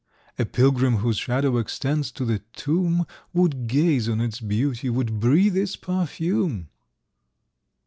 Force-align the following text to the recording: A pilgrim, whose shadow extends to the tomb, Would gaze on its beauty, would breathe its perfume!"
A 0.39 0.45
pilgrim, 0.45 0.95
whose 0.97 1.19
shadow 1.19 1.57
extends 1.57 2.09
to 2.13 2.25
the 2.25 2.39
tomb, 2.53 3.05
Would 3.33 3.67
gaze 3.67 4.09
on 4.09 4.19
its 4.19 4.39
beauty, 4.39 4.89
would 4.89 5.19
breathe 5.19 5.55
its 5.55 5.75
perfume!" 5.75 6.69